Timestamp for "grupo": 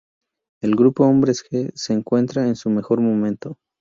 0.75-1.05